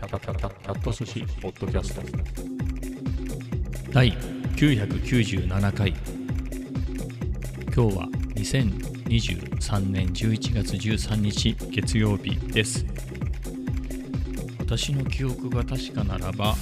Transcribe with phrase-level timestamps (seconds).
[0.00, 2.00] キャタキャタキャット寿司ポッドキャスト
[3.92, 4.10] 第
[4.56, 5.90] 997回
[7.66, 12.86] 今日は2023年11月13日月曜日です
[14.58, 16.54] 私の記憶が確かならば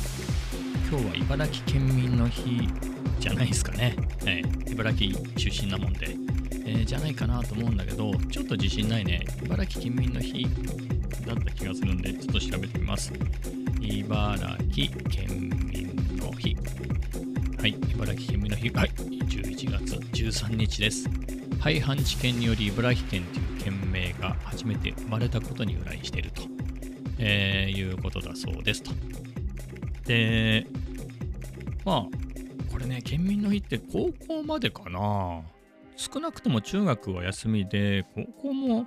[0.91, 2.69] 今日は茨城県民の日
[3.21, 3.95] じゃないですかね、
[4.27, 6.11] えー茨城出身なもんで、
[6.65, 10.45] えーじゃないかなと思うんだけどちょっと自信ないね茨城県民の日
[11.29, 13.13] だった気がするんでちょっと調べてみます
[13.81, 16.57] 茨城県民の日
[17.61, 21.11] はい、茨城県民の日、はい、11月13日です。
[21.59, 26.43] 廃藩置県により茨城県という県名が初めて生まれたことに由来していると、
[27.19, 28.93] えーいうことだそうですと。
[30.07, 30.69] で、
[31.85, 32.07] まあ、
[32.71, 35.43] これね、県民の日って高校までかな。
[35.97, 38.87] 少なくとも中学は休みで、高校も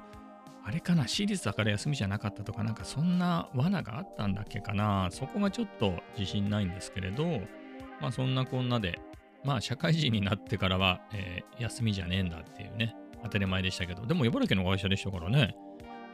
[0.64, 5.10] あれかな、私立だから休みじゃなかったとか、なんかそんな罠があったんだっけかな。
[5.12, 7.42] そこがちょっと自信ないんですけれど、
[8.00, 9.00] まあそんなこんなで、
[9.44, 15.56] まあ社会人になってからは、えー休みじゃねえんだっていうね、当たり前でしたけど、でも茨城の会社でしたからね、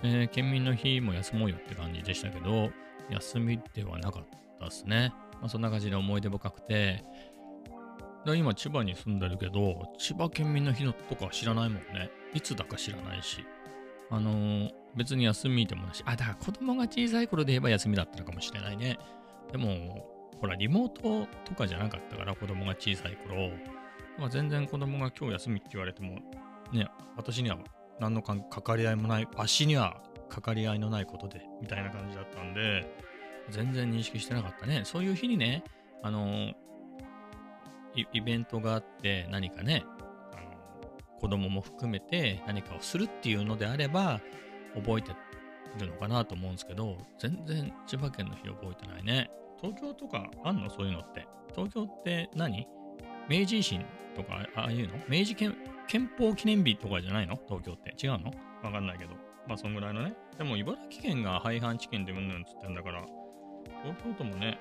[0.04, 2.70] えー県民の日も休もうよって感じでしたけど、
[3.10, 4.26] 休みではなかっ
[4.60, 5.14] たですね。
[5.42, 7.04] まあそんな感じで思い出深くて、
[8.26, 12.10] 今千葉に住んでるけど、千葉県民の日のとか知らないもんね。
[12.34, 13.46] いつだか知らないし。
[14.10, 18.98] あのー別に休みでもなし、あ、だから子供が小さい頃で言えば休みだったのかもしれないね。
[19.52, 20.10] でも、
[20.42, 23.52] ほら、リモートとかじゃなかったから、子供が小さい頃、
[24.18, 26.20] まあ、全然子供が今日休みって言われても、
[26.74, 27.60] ね、私には
[28.00, 32.92] 何の関関わり合いもない、足には関わり合いのないことで、みたいな感じだったんで、
[33.52, 34.82] 全然認識してなかったね。
[34.84, 35.64] そういう日にね、
[36.02, 36.54] あの
[37.96, 39.86] イイベントがあって、何かね、
[41.20, 44.22] 子供も含めて何かをするっていうのであれば、
[44.76, 45.12] 覚えて
[45.80, 49.30] るのかなと思うんですけど、全然千葉県の日覚えてないね。
[49.62, 51.28] 東京とかあんのそういうのって？
[51.56, 52.68] 東京って何？
[53.28, 53.84] 明治維新
[54.16, 54.94] とかああいうの？
[55.10, 55.56] 明治憲
[56.18, 57.40] 法記念日とかじゃないの？
[57.48, 57.96] 東京って？
[58.02, 58.32] 違うの？
[58.64, 59.12] わかんないけど。
[59.48, 60.14] まあそんぐらいのね。
[60.38, 63.04] でも茨城県が廃藩置県でうんぬんつってんだから、
[63.84, 64.60] 東京都もね、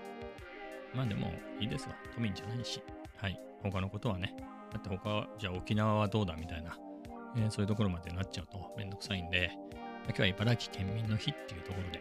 [0.94, 1.30] まあでも
[1.60, 1.94] いいですわ。
[2.14, 2.82] 都民じゃないし。
[3.18, 3.38] はい。
[3.62, 4.34] 他のことはね。
[4.76, 6.76] だって他、じゃあ沖縄はどうだみたいな、
[7.36, 9.50] えーそういうところまでなっちゃうとめんどくさいんで、
[10.06, 12.00] 今日は茨城県民の日っていうところで、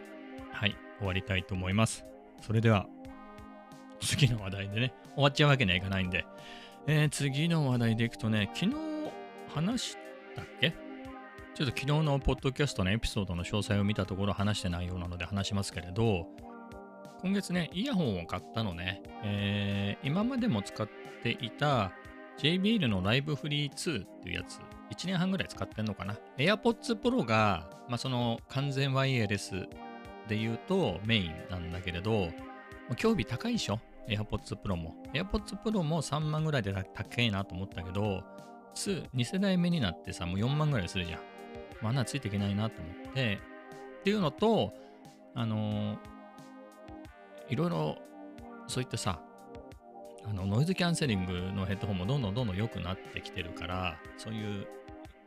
[0.52, 2.04] はい、終わりたいと思います。
[2.42, 2.86] それでは、
[4.00, 6.26] 次の話題でね、終わっちゃうわけにはいかないんで、
[6.86, 8.76] えー次の話題でいくとね、昨日
[9.54, 9.96] 話し
[10.34, 10.74] たっけ？
[11.54, 16.26] ちょっと昨日のポッドキャストのエピソードの詳細を見たところ話してないようなので話しますけれど、
[17.22, 20.86] 今月ね、イヤホンを買ったのね、えー今までも使っ
[21.22, 21.92] ていた
[22.38, 24.58] JBL のライブフリー2っていうやつ、
[24.94, 26.16] 1年半ぐらい使ってんのかな。
[26.38, 29.52] AirPods Pro が、まあ、その完全ワイヤレス
[30.28, 32.30] で言うとメインなんだけれど、
[32.96, 34.94] 興味高いでしょ ?AirPods Pro も。
[35.12, 38.22] AirPods Pro も3万ぐらいで高いなと思ったけど、
[38.74, 41.20] 2、2世代目になってさ、もう4万ぐらいするじゃん。
[41.82, 43.38] まあ、穴ついていけないなと思って、
[44.00, 44.72] っていうのと、
[45.34, 46.16] あのー
[47.48, 47.98] いろいろ
[48.66, 49.20] そういったさ、
[50.28, 54.66] あのノイズキャンセリングのヘッドホンもどんどんどんどん良くなってきてるから、そういう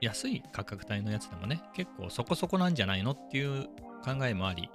[0.01, 3.67] 安い価格帯のやつでもね、結構そこそこなんじゃないのっていう
[4.03, 4.69] 考えもあり、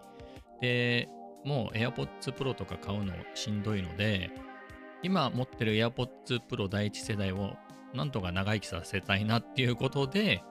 [0.60, 1.08] で、
[1.44, 4.30] もう AirPods Pro とか買うのしんどいので、
[5.02, 7.56] 今持ってる AirPods Pro 第一世代を
[7.92, 10.42] なんとか長生きさせたいなっていうことで、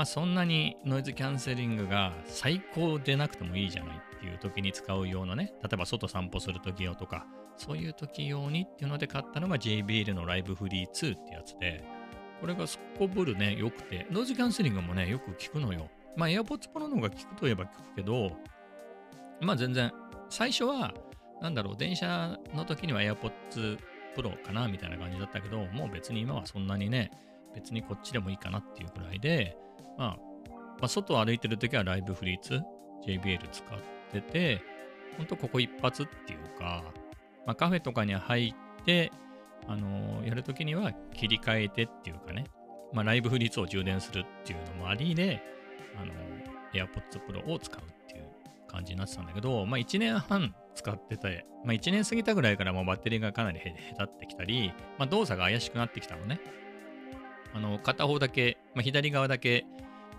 [0.00, 7.26] まあそんなにノイズキャンセリングが最高でなくてもいいじゃないっていう時に使う用のね、例えば外散歩する時用とか、
[7.58, 11.84] そういう時用にっていうので買ったのが JBL のライブフリー2ってやつで、
[12.40, 15.90] これがすっこぶるね、良くて、ノイズキャンセリングもね、よく聞くのよ。
[16.16, 18.32] まあ AirPods Pro の方が聞くといえば聞くけど、
[19.42, 19.92] まあ全然、
[20.30, 20.94] 最初は、
[21.42, 23.78] なんだろう、電車の時には AirPods
[24.16, 27.10] Pro かなみたいな感じだったけど、もう別に今はそんなにね、
[27.54, 29.58] 別にこっちでもいいかなっていうくらいで、
[29.98, 30.18] まあ、
[30.48, 32.62] まあ、外を歩いてる時はライブフリー2、
[33.06, 33.78] JBL 使っ
[34.12, 34.62] てて、
[35.16, 36.84] ほんとここ一発っていうか、
[37.46, 39.12] まあ、カフェとかに入って、
[39.66, 42.44] あのーやるときには切り替えてっていうかね、
[42.92, 45.42] まあ、ライブフリー2を充電するっていうのもありで、
[46.00, 46.40] あのー
[46.72, 48.28] AirPods Pro を使うっていう
[48.68, 56.40] 感じになってたんだけど、まあ、1年半使ってて、まあ、1年過ぎたぐらいからもうバッテリーがかなりへへたってきたり、まあ、動作が怪しくなってきたのね。
[57.54, 59.64] あの片方だけ、まあ、左側だけ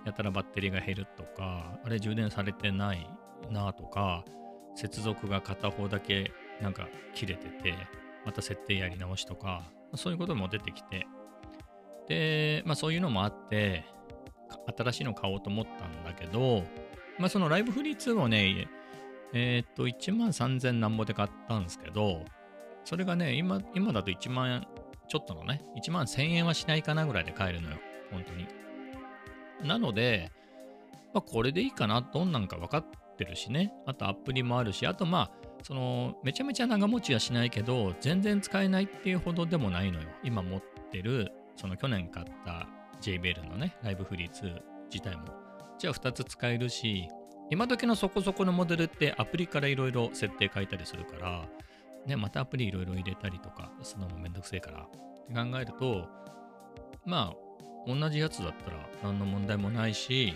[0.06, 3.08] やたらバッテリーが減るとか、あれ充電されてない
[3.50, 4.26] なとか、
[4.76, 6.32] 接続が片方だけ
[6.62, 7.76] なんか切れてて、
[8.26, 9.64] また設定やり直しとか、
[9.96, 11.08] そういうことも出てきて、
[12.08, 13.86] で、まあそういうのもあって、
[14.78, 16.64] 新しいの買おうと思ったんだけど、
[17.20, 18.68] まあそのライブフリー2をね、
[19.34, 22.26] えーっと、1万3000何ぼで買ったんですけど、
[22.84, 24.68] それがね、今、今だと1万
[25.12, 27.76] ちょっとのね、1万1000円はしないかなぐらいで買えるのよ。
[28.12, 28.48] 本当に。
[29.68, 30.32] なので、
[31.14, 32.86] まあ、これでいいかな、どんなんか分かっ
[33.18, 33.74] てるしね。
[33.86, 35.32] あとアプリもあるし、あとまあ、
[35.64, 40.08] その、めちゃめちゃ長持ちはしないけど、全然使えないっていうほどでもないのよ。
[40.24, 40.62] 今持っ
[40.94, 42.70] てる、その去年買った
[43.02, 45.26] JBL のね、ライブフリー2自体も。
[45.78, 47.10] じゃあ2つ使えるし、
[47.50, 51.50] 今時のそこそこのモデルってアプリからいろいろ設定変えたりするから、
[52.06, 54.98] ね、またアプリいろいろ入れたりとかするのもめんどくせえからって
[55.34, 56.08] 考えると、
[57.06, 57.52] まあ、
[57.88, 60.30] 同じやつだったら何の問題もないし、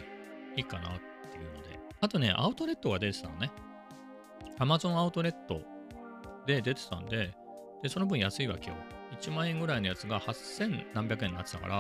[0.56, 0.92] いいかなっ
[1.32, 1.80] ていうので。
[2.02, 3.52] あとね、アウトレットが出てたのね。
[4.60, 5.62] Amazon アウトレット
[6.46, 7.36] で出てたんで、
[7.84, 8.76] で、その分安いわけよ。
[9.20, 11.76] 1万円ぐらいのやつが8000何百円になってたから、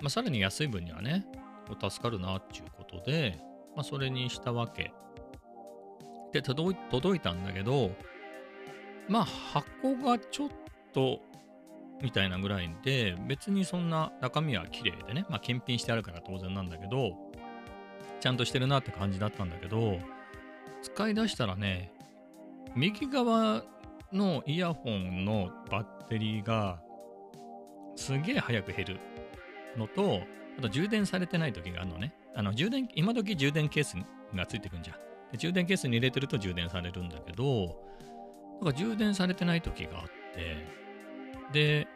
[0.00, 1.24] まあ、さらに安い分にはね、
[1.68, 3.38] 助かるなっていうことで、
[3.74, 4.92] まあ、それにしたわけ。
[6.32, 7.90] で、届い届いたんだけど、
[9.08, 10.48] まあ、箱がちょっ
[10.92, 11.20] と、
[12.02, 17.16] みたいなぐらいで、別にそんな中身は綺麗でね、まあ、検品してあるから当然なんだけど、
[18.20, 19.98] ちゃんとしてるなって感じだったんだけど、
[20.82, 21.92] 使い出したらね、
[22.74, 23.64] 右側
[24.12, 26.80] のイヤホンのバッテリーが
[27.96, 29.00] すげえ早く減る
[29.76, 30.20] のと、
[30.58, 32.14] あと充電されてない時があるのね。
[32.34, 33.96] あの充電、今時充電ケース
[34.34, 34.96] がついてくんじゃん。
[35.32, 37.82] で充電ケースに入れてると充電されるんだけど、
[38.60, 40.66] なんか充電されてない時があって、
[41.52, 41.88] で、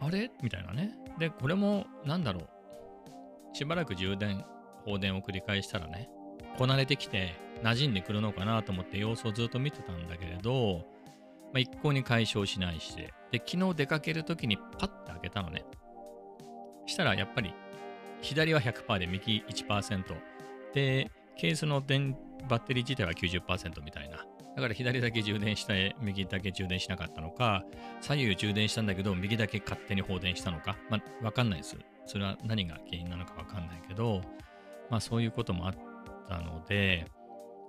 [0.00, 0.30] あれ？
[0.42, 0.92] みたいなね。
[1.18, 3.56] で、これも、なんだろう。
[3.56, 4.44] しばらく充電、
[4.84, 6.10] 放電を繰り返したらね、
[6.58, 10.84] こなれてきて、馴染んでくるのかなと思って様子をずっと見てたんだけれど、
[11.52, 15.64] まあ、一向に解消しないしで、で、昨日出かけるときにパッて開けたのね。
[16.86, 17.54] したらやっぱり、
[18.20, 20.04] 左は100%で右1%。
[20.74, 22.16] で、ケースの電
[22.48, 24.26] バッテリー自体は90%みたいな。
[24.56, 27.64] だから左だけ充電して、右だけ充電しなかったのか、
[28.00, 31.76] 左右充電したんだけど、右だけ勝手に放電したのか、まあ、わかんないです。
[32.06, 34.20] それは何が原因なのかわかんないけど、
[34.90, 35.74] まあそういうこともあっ
[36.28, 37.06] たので、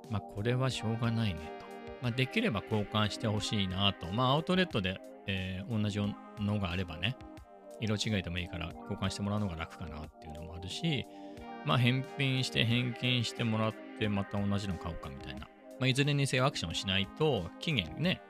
[0.09, 1.65] まあこれはしょうがないねと。
[2.01, 4.11] まあできれば交換してほしいなと。
[4.11, 5.99] まあアウトレットで、えー同じ
[6.39, 7.17] のがあればね、
[7.79, 11.07] 色違いでもいいから交換してもらうのが楽かなっていうのもあるし、
[11.65, 15.47] まあ返品して返金してもらってまた同じの買おうかみたいな。
[15.79, 18.21] まあいずれにせよアクションしないと期限ね、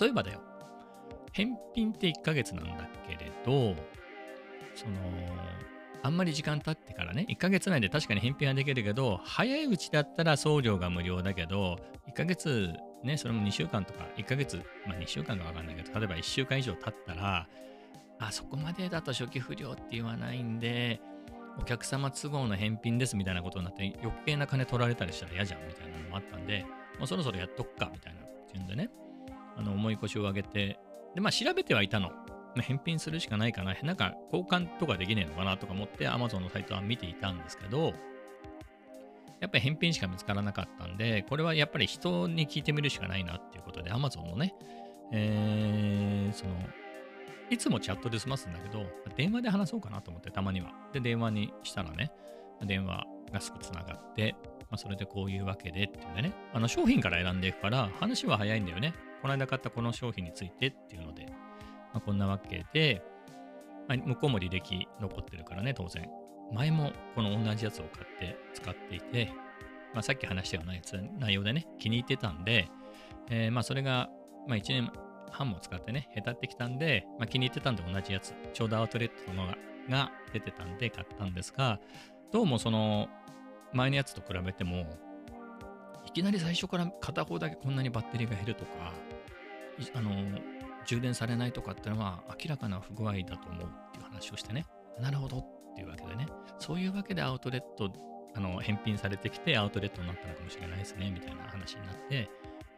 [0.00, 0.40] 例えばだよ。
[1.32, 3.74] 返品って1ヶ月なんだけれど、
[4.74, 4.96] その、
[6.02, 12.72] あんまり時間経ってからね、1ヶ月内で確かに返品はできるけど、早いうちだったら送料が無料だけど、1ヶ月、
[13.04, 14.56] ね、それも2週間とか、1ヶ月、
[14.86, 17.48] まあ2週間かわかんないけど、例えば1週間以上経ったら、
[18.18, 21.00] あそこまでだと初期不良って言わないんで、
[21.60, 26.64] お客様都合の返品ですみたいなことになって、余計な金取られたりしたら嫌じゃんみたいなのもあったんで、
[26.98, 28.20] もうそろそろやっとくかみたいな
[28.54, 28.90] 順でね、
[29.56, 30.78] あの、重い腰を上げて、
[31.14, 32.10] で、まあ調べてはいたの。
[32.60, 33.74] 返品するしかないかな。
[33.82, 37.94] なんか交換とかできねえのかなとか思って Amazon のサイトは見ていたんですけど、
[39.40, 44.54] やっぱり返品しか見つからなかったんで、これはやっぱり人に聞いてみるしかないなっていうことで、Amazon のね、
[45.12, 46.54] えー、その、
[47.52, 50.72] いつもチャットで済ますんだけど、電話で話そうかなと思って、たまには。
[50.94, 52.10] で、電話にしたらね、
[52.64, 54.34] 電話がすぐつながって、
[54.70, 58.94] まあ、それでこういうわけでっていうんでね、あの商品から選んでいくから、話は早いんだよね。
[59.20, 61.26] この間買ったこの商品についてっていうので、
[61.92, 63.02] まあ、こんなわけで、
[63.86, 66.08] まあ、向こうも履歴残ってるからね、当然。
[66.54, 69.30] 前もこの同じやつを買って使っていて、
[69.92, 72.68] まあ、さっき話したようなやつ内容でね、気に入ってたんで、
[73.28, 74.08] えーまあそれが、
[74.48, 74.90] まあ、1年
[75.30, 79.56] 半も使ってね、へたってきたんで、まあ、気に入ってたんで同じやつ、ちょうどアウトレットのが
[79.88, 81.80] が出てたんで買ったんですが、
[82.32, 83.08] どうもその
[83.72, 84.86] 前のやつと比べても、
[86.06, 88.92] いきなり最初から片方だけこんなにバッテリーが減るとか、
[89.94, 90.10] あの、
[90.86, 94.66] 充電されないとかってのは明らかな不具合だと思うっていう話をしてね、
[95.00, 96.26] なるほどっていうわけでね、
[96.58, 97.90] そういうわけでアウトレット、
[98.34, 102.28] あの、返品されてきてアウトレットになったのかもしれないですね、みたいな話になって、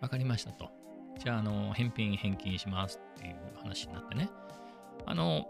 [0.00, 0.70] わかりましたと。
[1.18, 4.28] じゃあ、あの、返品返金しますっていう話になってね。
[5.06, 5.46] あの、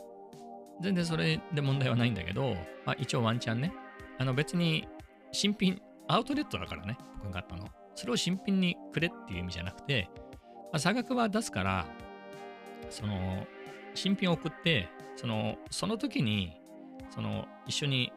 [0.80, 2.54] 全然それで問題はないんだけど、
[2.84, 3.72] まあ、一応ワンチャンね、
[4.18, 4.86] あの別に
[5.32, 7.68] 新品、アウトレットだからね、僕が買ったの。
[7.94, 10.08] それを新品にくれっていう意味じゃなくて、
[10.72, 11.86] まあ、差額は出すから、
[12.90, 13.46] その、
[13.94, 16.60] 新品を送って、その、その時に、
[17.10, 18.12] その、一緒に、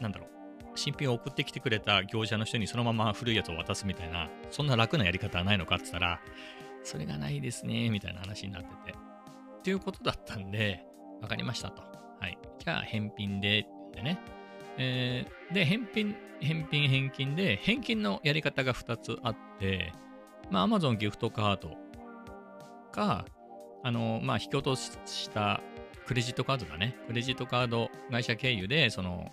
[0.00, 0.28] なんだろう、
[0.78, 6.20] 新品を送ってきてくれた業者の人にそのまま古いやつを渡すみたいな、そんな楽なやり方はないのかって言ったら、
[6.82, 8.96] それがないですね、みたいな話になってて。
[9.58, 10.84] っていうことだったんで、
[11.20, 11.82] わかりましたと。
[12.20, 12.38] はい。
[12.58, 14.18] じゃあ、返品で、でね。
[14.78, 19.92] えーで、返品、返品、返金で、返金のやり方が2つあって、
[20.50, 21.76] まあ、Amazon ギフトカード
[22.92, 23.24] か、
[23.82, 25.60] あの、まあ、引き落とした
[26.06, 26.96] クレジットカードだね。
[27.06, 29.30] クレジットカード会社経由で、その、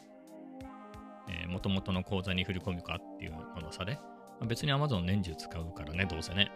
[1.27, 3.99] えー、元々の口座に振り込むかっていうのの差で、
[4.45, 6.51] 別に Amazon 年中使うからね、どうせね。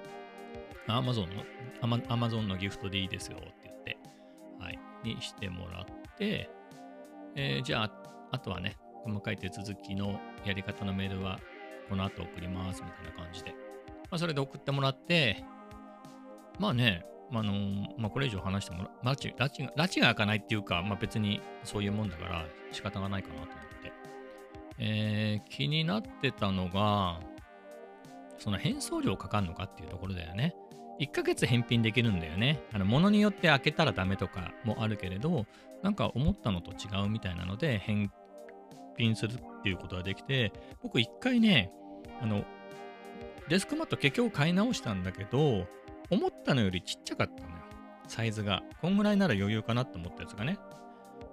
[0.88, 1.44] Amazon の、
[1.82, 3.98] アマ Amazon のギフトでいいですよって言って、
[4.60, 6.50] はい、にしてもらって、
[7.36, 7.92] えーじゃあ、
[8.32, 11.40] あとはね、細かい手続きのやり方のメールは、
[11.90, 13.52] この後送りますみたいな感じで。
[14.12, 15.44] まあ、それで送ってもらって、
[16.60, 17.54] まあね、ああの
[17.98, 23.69] まあ、これ以上話してもら、拉致拉致が、拉致が開かないっていうか、まあ、別にそういうもんだから仕方がないかなと思って。
[24.80, 27.20] えー気になってたのが、
[28.38, 30.56] その返送料かかんのかっていうところだよね。
[31.00, 32.62] 1ヶ月返品できるんだよね。
[32.74, 35.46] あの、物によって開けたらダメとかもあるけれど、
[35.82, 38.12] なんか思ったのと違うみたいなので、返
[38.98, 41.72] 品するっていうことができて、僕一回ね、
[42.22, 42.44] あの、
[43.48, 45.68] デスクマット結局買い直したんだけど、
[46.10, 47.56] 思ったのよりちっちゃかったのよ。
[48.08, 48.64] サイズが。
[48.82, 50.58] こんぐらいなら余裕かなと思ったやつがね。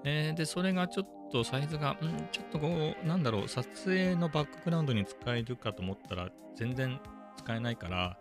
[0.04, 2.68] えーで、それがちょっとサイズが、ん、ちょっとこ
[3.02, 7.00] う、なんだろう、撮影のバックグラウンドに使えるかと思ったら、全然
[7.36, 8.18] 使えないから、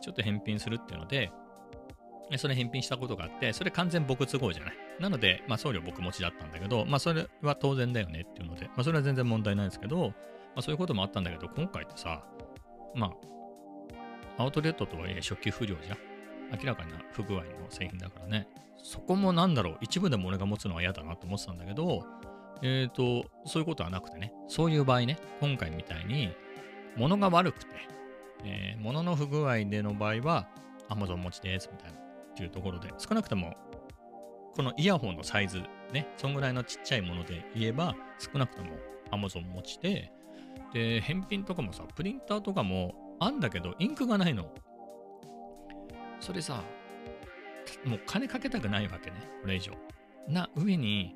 [0.00, 1.32] ちょっと返品するっていうので、
[2.36, 4.74] それ返品したことがあって、それ完全僕都合じゃない。
[5.00, 10.14] なので、まあ送料僕持ちだったんだけど、まあそれは当然だよねっていうので、まあそれは全然問題ないんですけど、ま
[10.56, 12.24] あそういうこともあったんだけど、今回ってさ、
[12.94, 13.12] ま
[14.38, 15.98] あ、アウトレットとはいえ初期不良じゃん。
[16.60, 18.46] 明らかな不具合の製品だからね。
[18.82, 22.04] そこもなんだろう、一部でも俺が持つのは嫌だなと思ってたんだけど、
[22.66, 26.34] えっ、と、そういうことはなくてね、そういう場合ね、今回みたいに、
[26.96, 27.66] 物が悪くて、
[28.42, 30.48] えー物の不具合での場合は、
[30.88, 33.54] Amazon 持ちですみたいな、っていうところで、少なくとも、
[34.56, 38.70] このイヤホンのサイズ、ね、そんぐらいのちっちゃいもので言えば、少なくとも
[39.10, 40.10] Amazon 持ちで、
[40.72, 44.50] で、返品とかもさ、プリンターとかもあんだけど、インクがないの。
[46.18, 46.62] それさ、
[47.84, 49.72] もう金かけたくないわけね、これ以上。
[50.28, 51.14] な上に、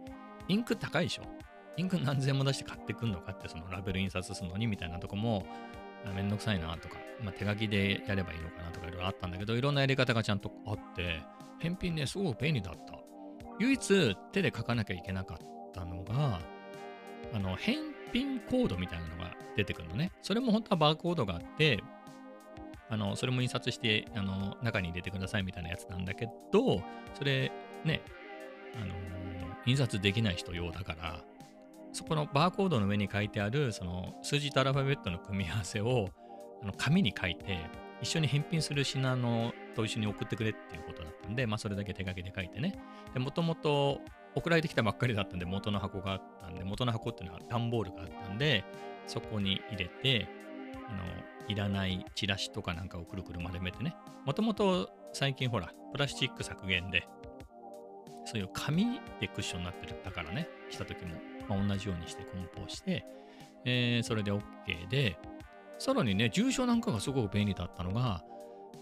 [0.49, 1.38] インク高いでしょ。
[1.79, 5.47] インク何千円も出して買ってくんのかって、そのラベル印刷するのにみたいなとこも、
[6.15, 11.23] めんどくさいなとか、まあ、手書きでやればいいのかなとかいろいろあったんだけど、いろんなやり方がちゃんとあって、
[11.61, 12.99] 返品ね、すごく便利だった。
[13.61, 15.39] 唯一手で書かなきゃいけなかっ
[15.73, 16.41] たのが、
[17.33, 17.77] あの、返
[18.13, 20.11] 品コードみたいなのが出てくるのね。
[20.23, 21.83] それも本当はバーコードがあって、
[22.91, 26.83] あの、それも印刷して、あの、中に入れてくださいみたいなやつなんだけど、
[27.15, 27.53] それ、
[27.85, 28.01] ね、
[28.75, 28.95] あの
[29.67, 31.23] 印刷できない人用だから、
[31.92, 36.09] そこのバーコードの上に書いてある、その数字とアルファベットの組み合わせを、
[36.62, 37.59] あの紙に書いて、
[38.00, 42.78] 一緒に返品する品のと一緒に送ってくれっていうことだったんで、まあそれだけ手書きで書いてね。
[43.12, 44.00] で、もともと
[44.35, 48.64] 送られてきたばっかりだったんで、元の箱があったんで、元の箱っていうのは段ボールがあったんで、
[49.07, 50.28] そこに入れて、
[50.88, 51.04] あの、
[51.49, 53.97] いらないチラシとかなんかをくるくる丸めてね。
[54.26, 57.09] もともと最近ほら、プラスチック削減で、
[58.26, 61.16] そういう紙でクッションになってるだからね、した時も、
[61.49, 63.05] まあ、同じようにして梱包して、
[63.64, 65.19] えーそれで OK で、
[65.78, 68.25] さらにね、住所なんかがすごく便利だったのが、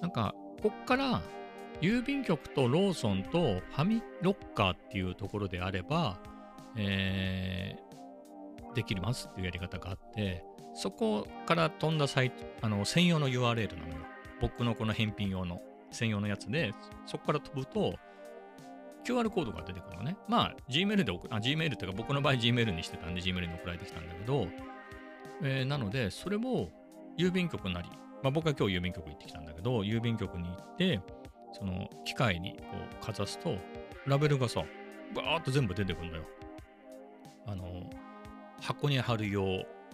[0.00, 1.22] なんか、こっから
[1.80, 6.18] 郵便局とローソンとファミロッカーっていうところであれば、
[6.76, 7.86] えー
[8.74, 10.44] できますっていうやり方があって、
[10.74, 13.94] そこから飛んだサイト、あの、専用の URL なのよ。
[14.38, 16.74] 僕のこの返品用の専用のやつで、
[17.06, 17.94] そこから飛ぶと、
[19.06, 20.16] QR コードが出てくるのね。
[20.28, 24.48] まあ、Gmail で送あ、Gmail っていうか僕の場合 Gmail にしてたんで Gmail に送られてきたんだけど、
[25.42, 26.68] えーなので、それを
[27.16, 27.88] 郵便局なり、
[28.22, 31.00] まあ僕は今日郵便局行ってきたんだけど、郵便局に行って、
[31.52, 32.64] その機械にこ
[33.00, 33.56] うかざすと、
[34.06, 34.64] ラベルがさ、
[35.14, 36.24] バーっと全部出てくるんだよ。
[37.46, 37.88] あの、
[38.60, 39.44] 箱に貼る用、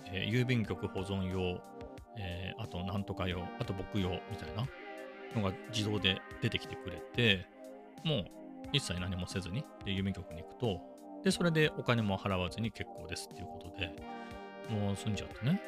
[0.06, 1.60] えー郵便局保存用、
[2.16, 4.66] えーあとなんとか用、あと僕用みたいな
[5.40, 7.46] のが自動で出てきてくれて、
[8.04, 8.24] もう
[8.72, 10.80] 一切何もせずに、で郵便局に行くと、
[11.24, 13.94] で、それでお金も払わずに結構ですっていうことで、
[14.70, 15.60] もう済んじゃってね。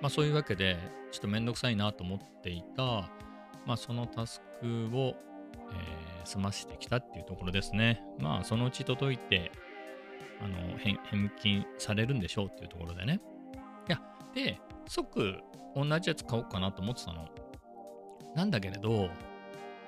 [0.00, 0.76] まあそういうわけで、
[1.10, 3.10] ちょっとめんどくさいなと思っていた、
[3.66, 5.14] まあそのタスクを、
[5.70, 8.02] えー済ましてきたっていうところですね。
[8.18, 9.50] まあそのうち届いて、
[10.42, 13.18] あの、返返金されるんでしょうっていうところでね。
[13.88, 14.02] いや、
[14.34, 15.38] で、即
[15.74, 17.28] 同じやつ買おうかなと思ってたの。
[18.34, 19.08] なんだけれど、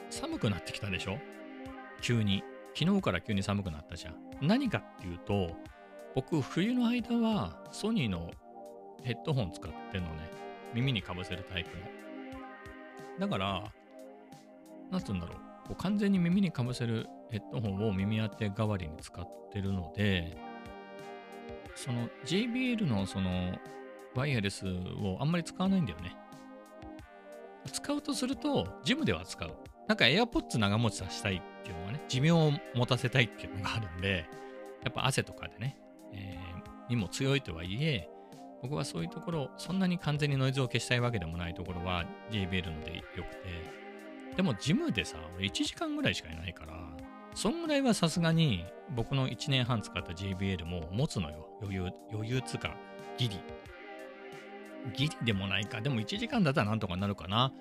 [0.08, 1.18] 寒くなってきたでしょ？
[2.00, 2.42] 急に。
[2.72, 4.14] 昨日から急に寒くなったじゃん。
[4.40, 5.56] 何かっていうと、
[6.14, 8.30] 僕、冬の間はソニーの
[9.02, 10.30] ヘッドホン使ってんのね。
[10.72, 12.00] 耳にかぶせるタイプの。
[13.18, 13.64] だから、
[14.90, 15.36] なんつうんだろう。
[15.68, 20.36] こう完全に耳にかぶせるヘッドホンを耳当て代わりに使ってるので、
[21.74, 23.58] その JBL のその
[24.14, 26.16] ワイヤレスをあんまり使わないんだよね。
[27.72, 29.52] 使うとすると、ジムでは使う。
[29.90, 34.24] なんか AirPods 長持ちさせたいっていうのがね、寿命を持たせたいっていうのがあるんで、
[34.84, 35.80] やっぱ汗とかでね、
[36.12, 38.08] えーにも強いとはいえ、
[38.62, 46.72] 僕はそういうところ、そんなに完全にノイズを消したいわけでもないところは JBL のでよくて、でもジムでさ、俺1時間ぐらいしかいないから、
[47.34, 51.48] そんぐらいはさすがに僕の1年半使った JBL も持つのよ。
[51.62, 52.76] 余裕、余裕つか、
[53.18, 53.40] ギリ。
[54.94, 55.80] ギリでもないか。
[55.80, 57.52] でも1時間だったらなんとかなるかな。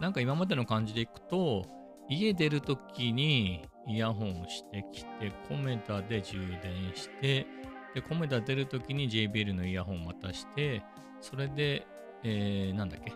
[0.00, 1.77] なんか今までの感じでいくと、
[2.08, 7.46] 家出るときにイヤホンをしてきて、コメダで充電して、
[7.94, 10.82] で、コメダ出るときに JBL のイヤホンを渡して、
[11.20, 11.86] それで、
[12.22, 13.12] えー、なんだっけ、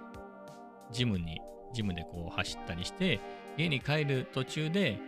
[0.90, 1.40] ジムに、
[1.72, 3.20] ジムでこう走ったりして、
[3.56, 4.98] 家に帰る途中で、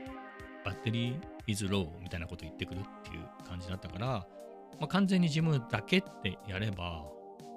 [0.65, 4.27] バッテリー is low みたいなこと言ってくるっていう感じだったから、ま
[4.83, 7.05] あ、完全にジムだけってやれば、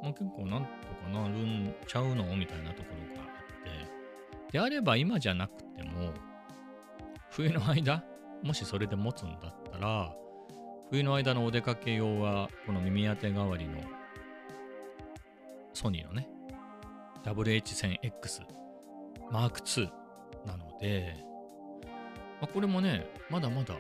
[0.04, 0.68] まあ、結構なんと
[1.04, 2.36] かなるんちゃうの？
[2.36, 3.17] みたいなところが、
[4.52, 6.14] であれば今じゃなくても、
[7.32, 8.04] 冬の間、
[8.44, 10.14] もしそれで持つんだったら、
[10.90, 13.82] 冬の間のお出かけ用は、この耳当て代わりの
[15.74, 16.30] ソニーのね、
[17.24, 18.44] WH1000X
[19.32, 19.90] Mark II
[20.46, 21.16] なので、
[22.40, 23.80] まあ、これもね、まだまだも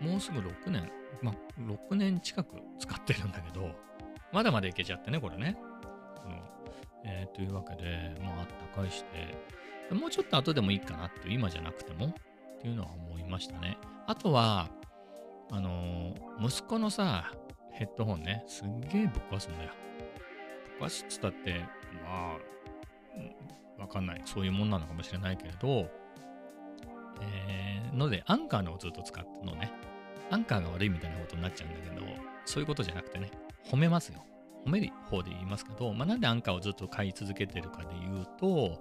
[0.00, 0.90] うもうすぐ6年、
[1.22, 3.70] まあ、6年近く使ってるんだけど、
[4.32, 5.56] まだまだいけちゃってね、これね。
[6.16, 6.36] この
[7.06, 9.34] えーというわけで、まあ、あったかいして、
[9.90, 12.14] もうちょっと後でもいいかなって、今じゃなくてもっ
[12.60, 13.78] ていうのは思いましたね。
[14.06, 14.68] あとは、
[15.50, 17.32] あのー息子のさ、
[17.72, 19.70] ヘッドホンね、すっげえぶっ壊すんだよ。
[20.78, 21.60] ぶっ壊すっつったって、
[22.04, 22.36] ま
[23.78, 24.22] あ、わかんない。
[24.24, 25.88] そういうもんなのかもしれないけれど、
[27.20, 29.70] えーので、アンカーのをずっと使ってのね。
[30.30, 32.06] アンカーが悪いみたいなことになっちゃうんだけど、
[32.44, 33.30] そういうことじゃなくてね、
[33.70, 34.24] 褒めますよ。
[34.66, 38.80] 褒める方で言いますけど、まあ、なんでアンカーをずっと買い続けてるかで言うと、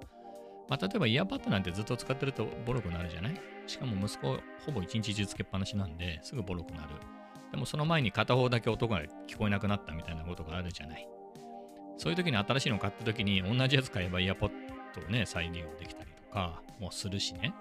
[0.69, 3.39] まあ、例えばイヤーパッドなんてずっと使ってるとボロくなるじゃない？
[3.67, 6.89] しかも息子ほぼ一日中つけっぱなしなんですぐボロくなる。
[7.52, 11.08] でもその前に片方だけ音が聞こえなくなったみたいなことがあるじゃない？
[11.97, 14.52] そういう時に新しいのを買った時に同じやつ買えばイヤーポッ
[14.95, 17.54] ドをね再利用できたりとかもするしね。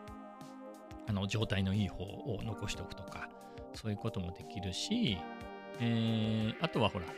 [1.09, 3.29] あの状態のいい方を残しておくとか
[3.75, 5.19] そういうこともできるし、
[5.81, 7.13] えーあとはほらや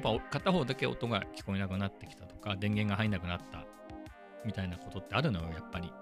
[0.00, 3.64] っぱ片方だけ音が聞こえなくなってきたとか電源が入んなくなった
[4.44, 5.92] みたいなことってあるのよやっぱり。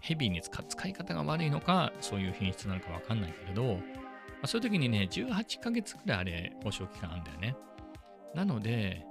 [0.00, 3.80] ヘビーに使い方が悪いのかそういう品質なのかわかんないけれど、ま
[4.42, 7.56] あ、そういう時にね18ヶ月くらいあれ保証期間あるんだよね。
[8.34, 9.04] なので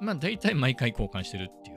[0.00, 1.76] まあ大体毎回交換してるっていう、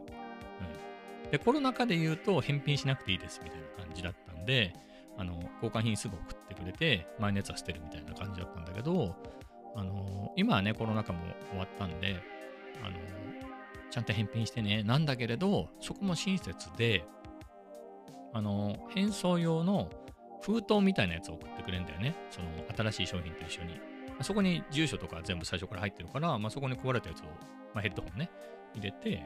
[1.24, 4.74] うん、でコロナ禍で言うと返品しなくていいですみたいな感じだったんで
[5.18, 9.16] あの交換品すぐ送ってくれて前のやつは捨てるみたいな感じだったんだけど
[9.76, 11.20] あの今はねコロナ禍も
[11.52, 12.20] 終わったんで
[12.84, 12.98] あの
[13.90, 14.84] ちゃんと返品してね。
[14.84, 17.06] なんだけれどそこも親切で
[18.34, 19.90] あの返送用の
[20.42, 22.16] 封筒みたいなやつを送ってくれるんだよね。
[22.30, 23.80] その新しい商品と一緒に。
[24.22, 27.24] そこに住所とか全部最初から入ってるから、まあ、そこに壊れたやつを、
[27.74, 28.30] まあ、ヘッドホンね
[28.76, 29.26] 入れて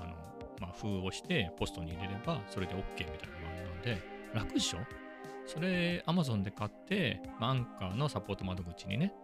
[0.00, 0.16] あの、
[0.60, 4.02] まあ、封をしてポストに入れればそれで OK みたいな感じなんで
[4.34, 4.78] 楽でしょ？
[5.46, 9.14] それ Amazon で買って、まあ、アンカーのサポート窓口にね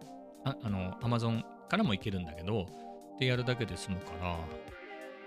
[0.45, 2.65] ああの Amazon からも行けるんだけど
[3.19, 4.37] でやるだけで済むから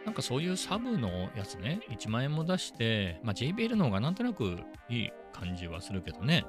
[0.04, 6.44] なんかそういうサブのやつね1万円も出して、まあ、JBL の方がなんとなくいい感じはするけどね。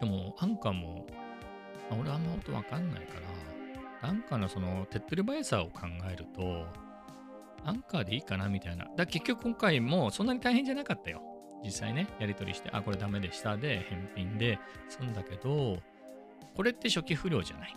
[0.00, 1.06] でもアンカーも、
[1.90, 3.14] まあ俺あんま音わかんないか
[4.02, 5.80] らアンカーのその手っ取り早さを考
[6.12, 6.66] えると
[7.64, 8.86] アンカーでいいかなみたいな。
[8.96, 11.22] だ結局今回もそんなに大変じゃなかったよ。
[11.64, 14.58] 実際ねやり取りしてあこれダメでしたで返品で
[14.88, 15.78] 済んだけど
[16.54, 17.76] これって初期不良じゃない。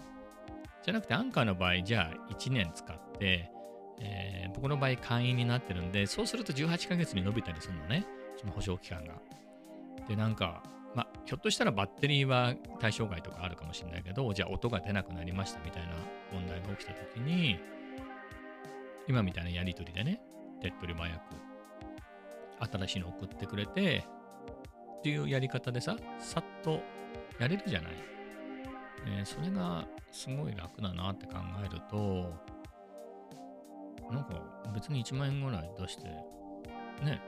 [0.83, 3.51] じゃなくてアンカーの場合じゃあ1年使って、
[3.99, 8.05] えー僕の場合会員になってるんでそうすると18ヶ月に伸びたりするのね。
[8.35, 9.13] その保証期間が。
[10.07, 10.63] でなんか
[10.95, 15.89] まあひょっとしたらバッテリーは対象外とかあるかもしれないけどじゃあ音が出なくなりましたみたいな
[16.33, 17.59] 問題が起きた時に
[19.07, 20.19] 今みたいなやり取りでね
[20.61, 21.15] 手っ取り早
[22.59, 24.03] く新しいの送ってくれて
[24.99, 26.81] っていうやり方でささっと
[27.39, 27.91] やれるじゃない、
[29.07, 31.33] えーそれがすごい楽だなって考
[31.63, 32.33] えると
[34.12, 34.41] なんか
[34.73, 36.05] 別に1万円ぐらい出して
[37.03, 37.21] ね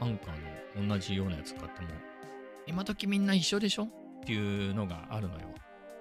[0.00, 1.88] アンカーの同じようなやつ買っても
[2.66, 3.88] 今時みんな一緒でしょっ
[4.26, 5.40] ていうのがあるのよ。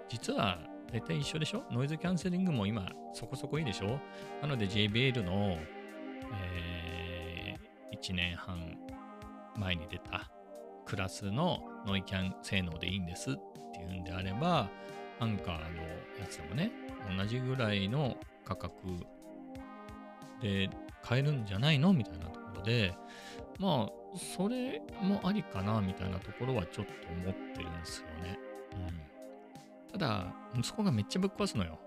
[0.09, 0.59] 実は
[0.91, 1.63] 大体一緒でしょ？
[1.71, 3.99] ノイズキャンセリングも今そこそこいいでしょ？
[4.41, 5.57] なので JBL の、
[6.33, 7.55] え
[7.93, 8.77] 1年半
[9.57, 10.31] 前に出た
[10.85, 13.33] クラスのノイキャン性能でいいんですっ
[13.73, 14.69] ていうんであれば
[15.23, 15.81] アンカーの
[16.19, 16.71] やつでもね、
[17.17, 18.73] 同じぐらいの価格
[20.41, 20.69] で
[21.01, 22.93] 買えるんじゃないのみたいなところで、
[23.57, 28.37] まあ、それもありかな、みたいなところはちょっと思ってるんですよね。
[29.91, 29.97] うん。
[29.97, 31.79] ただ、息子がめっちゃぶっ壊すのよ。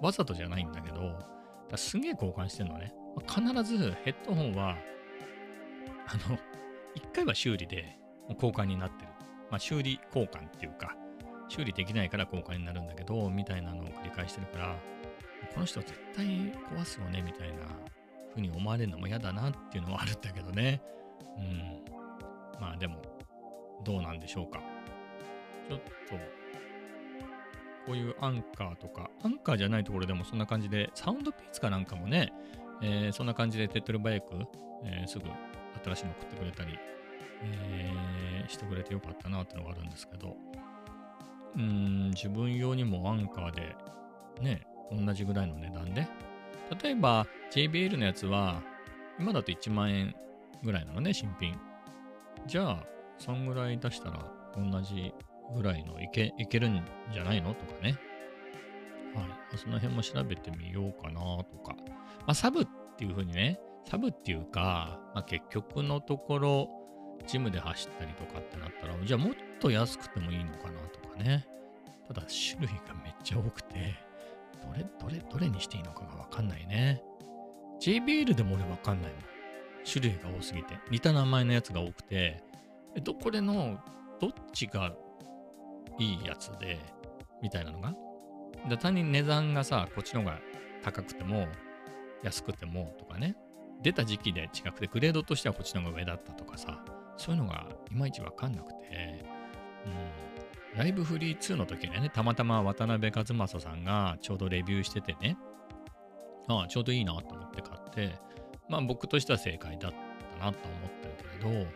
[0.00, 1.18] わざとじゃないんだけど、
[1.76, 2.94] すげえ交換してるのね。
[3.14, 4.76] まあ、必ずヘッドホンは、
[6.06, 6.38] あの、
[6.94, 7.98] 一回は修理で
[8.30, 9.10] 交換になってる。
[9.50, 10.96] まあ、修理交換っていうか、
[11.48, 14.76] 修理できないから交換になるんだけど、みたいなのを繰り返してるから、
[15.54, 17.56] この人絶対壊すよね、みたいな
[18.30, 20.82] 風に思われるのも嫌だなっていうのはあるんだけどね。
[21.36, 22.60] うん。
[22.60, 23.00] まあでも、
[23.84, 24.60] どうなんでしょうか。
[25.68, 25.90] ちょっと、
[27.86, 32.32] こういうアンカーとか、アンカーじゃないところでもそんな感じで、サウンドピーツかなんかもね、
[32.82, 34.46] えー、そんな感じで手っ取り早く、
[34.84, 35.24] えー、すぐ
[35.84, 36.78] 新しいの送ってくれたり、
[37.42, 40.36] えー、してくれてよかったなってのがあるんですけど、
[41.56, 43.76] うん、自分用にもアンカーで、
[44.40, 46.06] ね、同じぐらいの値段で、
[46.82, 48.62] 例えば JBL のやつは、
[49.18, 50.14] 今だと1万円
[50.62, 51.58] ぐらいなのね、新品。
[52.46, 52.84] じゃあ、
[53.18, 55.12] そんぐらい出したら同じ
[55.54, 57.54] ぐらいのいけいけるんじゃないの？
[57.54, 57.98] とかね。
[59.14, 59.58] はい。
[59.58, 61.74] その辺も調べてみようかなとか。
[62.20, 63.58] まあ、サブっていう風にね、
[63.88, 66.68] サブっていうか、まあ、結局のところ、
[67.26, 71.46] ジムで走ったりとかってなったら、じゃあもっと安くてもいいのかなとかね。
[72.06, 73.94] ただ種類がめっちゃ多くて、
[74.62, 77.02] どれ、どれ、どれにしていいのかがわかんないね。
[77.80, 79.22] JBL でも俺わかんないもん。
[79.84, 80.78] 種類が多すぎて。
[80.90, 82.42] 似た名前のやつが多くて、
[83.02, 83.78] ど、これの、
[84.20, 84.94] どっちが
[85.98, 86.78] いいやつで、
[87.42, 87.94] みたいなのが。
[88.68, 90.40] で、単に値段がさ、こっちの方が
[90.82, 91.46] 高くても、
[92.22, 93.36] 安くてもとかね。
[93.82, 96.84] 出た時期で違くて、グレードとしてはこっちの方が上だったとかさ、
[97.18, 99.24] そういうのがいまいちわかんなくて、
[100.74, 100.78] うん。
[100.78, 105.36] ライブフリー2の時ね、たまたま渡辺和正さんがちょうどレビューしててね、
[106.46, 108.18] ああ、ちょうどいいなと思って買って、
[108.68, 109.92] まあ僕としては正解だっ
[110.38, 111.66] たなと思ってるけれど、うん、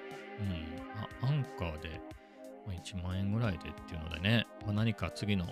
[1.22, 2.00] あアンカーで
[2.68, 5.46] 1万円ぐらいでっていうのでね、まあ、何か次の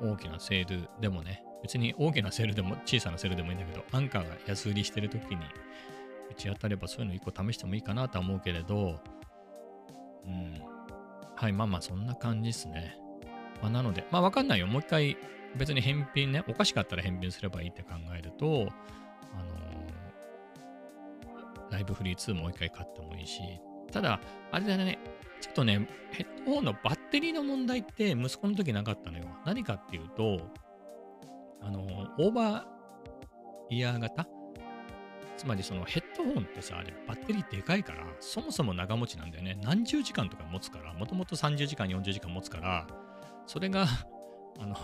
[0.00, 5.42] 大きなセールでもね、別に大きなセールでも小さなセールでもいいんだけど、アンカーが安売りしてる時に
[6.30, 9.00] 打ち当たればそういうの1個試してもいいかなとは思うけれど、
[10.26, 10.62] うん。
[11.36, 12.96] はい、まあまあそんな感じですね。
[13.62, 14.66] まあなので、まあわかんないよ。
[14.66, 15.16] もう一回
[15.56, 18.68] 別に返品ね、おかしかったら返品すればいいって考えると、
[19.34, 23.40] あのー、ライブフリー2もう一回買ってもいいし、
[23.90, 24.20] ただ、
[24.52, 24.98] あれだね、
[25.40, 29.24] ちょっとね、ヘッドホンのバッテリーの問題って息子の時なかったのよ。
[29.44, 30.40] 何かっていうと、
[31.62, 34.26] あのー、オーバーイヤー型
[35.40, 39.58] つまりそのヘッドホンってさ、あれバッテリーでかいから、そもそも長持ちなんだよね。
[39.62, 42.86] 何十時間とか持つから、もともと30時間、40時間持つから、
[43.46, 43.86] それが
[44.60, 44.76] あの、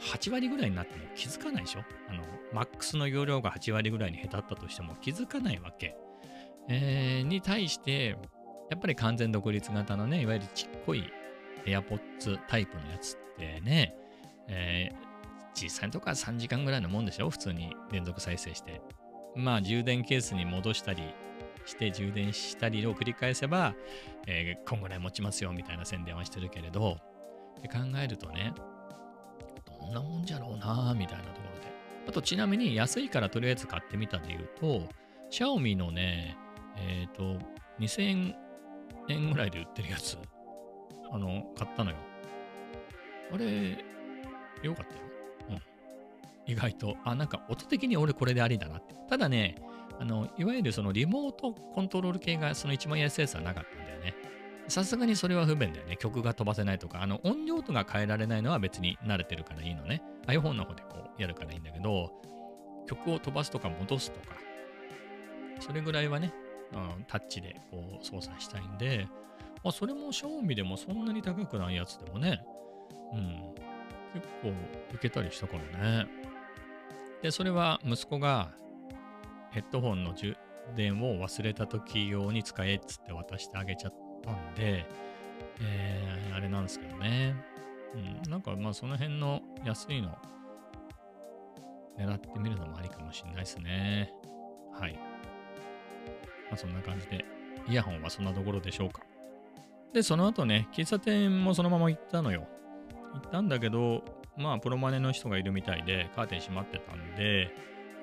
[0.00, 1.84] 8割ぐらいになっても気づかないでしょ？
[2.10, 5.96] あの、マックスの容量が8割ぐらいに下手ったとしても気づかないわけ。
[6.68, 8.18] えー、に対して、
[8.70, 11.10] やっぱり完全独立型のね、いわゆるちっこい
[11.64, 13.94] AirPods タイプのやつってね、
[14.48, 15.07] えー、
[15.54, 17.30] 実際のとこは3時間ぐらいのもんでしょ？
[17.30, 18.80] 普通に連続再生して。
[19.36, 21.02] まあ、充電ケースに戻したり
[21.64, 23.74] して充電したりを繰り返せば、
[24.26, 26.98] えー、こんぐらい持ちますよみたいな宣伝はしてるけれど、
[27.58, 28.52] って考えるとね、
[29.80, 31.68] どんなもんじゃろうなみたいなところで。
[32.08, 34.88] あとちなみに安いからとりあえず買ってみたで言うと、
[35.30, 36.36] シャオミのね、
[36.76, 37.38] えっ、ー、と、
[37.80, 38.34] 2000
[39.10, 40.16] 円ぐらいで売ってるやつ、
[41.12, 41.96] あの、買ったのよ。
[43.32, 43.84] あれ、
[44.62, 45.07] よかったよ。
[46.48, 48.94] 意外と、あ、なんか音的に俺これでありだなって。
[49.08, 49.56] ただね、
[50.00, 54.14] あの、いわゆるそのリモートコントロール系がその一番安いやつはなかったんだよね。
[54.66, 55.96] さすがにそれは不便だよね。
[55.96, 60.02] 曲が飛ばせないとか、あの音量とか変えられないのは別に慣れてるからいいのね。
[60.26, 62.10] iPhone の方でこうやるからいいんだけど、
[62.86, 64.36] 曲を飛ばすとか戻すとか、
[65.60, 66.32] それぐらいはね、
[66.72, 69.06] うん、タッチでこう操作したいんで、
[69.64, 72.40] まあ、それも賞味でもそんなに高くないやつでもね、
[73.12, 73.54] うん、
[74.14, 74.48] 結構
[74.94, 76.06] いけたりしたからね。
[77.22, 78.52] で、それは息子が
[79.50, 80.36] ヘッドホンの充
[80.76, 84.86] 電を忘れた時用に使えっつって渡してあげちゃったんで、
[85.60, 87.34] えー、あれなんですけどね。
[87.94, 90.16] うん、なんかまあその辺の安いの
[91.98, 94.12] 狙ってみるのもありかもしれないですね。
[94.72, 94.92] はい。
[96.48, 97.24] まあそんな感じで、
[97.68, 99.02] イヤホンはそんなところでしょうか。
[99.92, 102.46] で、その後ね、喫茶店もそのまま行ったのよ。
[103.14, 104.04] 行ったんだけど、
[104.38, 107.50] まあ、プロマネの人がいるみたいで、カーテン閉まってたんで、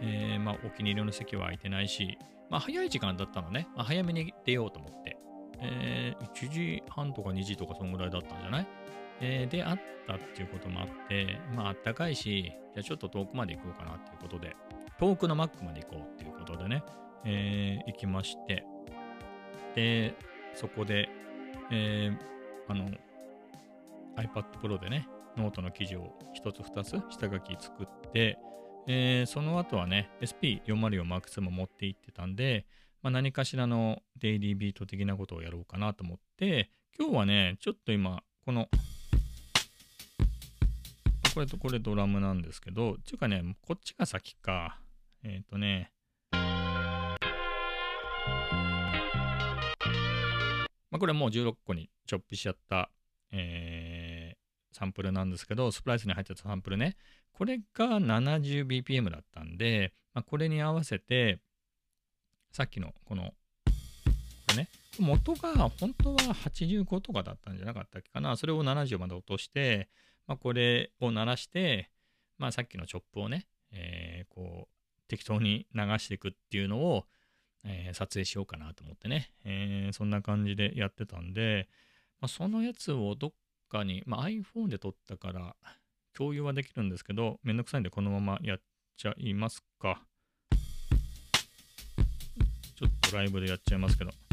[0.01, 2.17] えー、まあ、お気に入りの席は空いてないし、
[2.49, 3.67] まあ、早い時間だったのね。
[3.75, 5.17] まあ、早めに出ようと思って。
[5.61, 8.67] えー、1時半とか2時とかそんぐらいだったんじゃない？
[9.21, 14.53] えーであったっていうこともあって、まああったかいし、じゃあちょっと遠くまで行こうかなっていうことで、
[14.99, 16.83] 遠くの Mac まで行こうっていうことでね、
[17.23, 18.65] えー行きまして、
[19.75, 20.13] で、
[20.53, 21.07] そこで、
[21.71, 22.17] えー
[22.67, 22.89] あの、
[24.17, 28.37] iPad Pro でね、ノートの記事を一つ二つ下書き作って、
[28.87, 32.65] えーその後はね、SP404M2 も持って行ってたんで、
[33.01, 38.69] まあ、何かしらのデイリービート的なことをやろうかなと思って、今日はね、ちょっと今、この、
[41.33, 44.79] これとこれドラムなんですけど、っていうかね、こっちが先か。
[45.23, 45.91] えっ、とね、
[50.91, 52.89] まあ、これはもう16個にチョップしちゃった、
[53.31, 53.94] えー
[54.75, 56.97] サンプルなんですけど、スプライスに入ってたサンプルね、
[57.31, 61.39] これが 70bpm だったんで、まあ、これに合わせて、
[62.51, 63.31] さっきのこの、こ
[64.49, 69.87] れね、元が本当は85とかだったんじゃなかったっけかな、それを70まで落として、
[70.27, 71.89] まあ、これを鳴らして、
[72.37, 77.05] まあ、さっきのチョップをね、えーこう、適当に流していくっていうのを、
[77.63, 81.69] えー撮影しようかなと思ってね、えーそんな感じでやってたんで、
[82.19, 83.31] まあ、そのやつをどっ
[83.69, 85.55] かに、まあ、iPhone で撮ったから
[86.15, 88.59] 共有はできるんですけど、めんどくさいんでこのままやっ
[88.97, 90.01] ちゃいますか。
[92.75, 94.24] ちょっとライブでやっちゃいますけど。